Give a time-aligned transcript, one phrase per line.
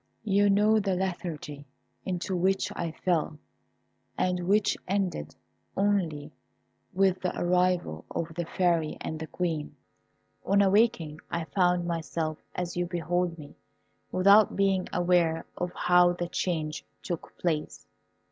[0.23, 1.67] You know the lethargy
[2.05, 3.37] into which I fell,
[4.17, 5.35] and which ended
[5.77, 6.31] only
[6.91, 9.75] with the arrival of the Fairy and the Queen.
[10.43, 13.55] On awaking I found myself as you behold me,
[14.11, 17.85] without being aware of how the change took place.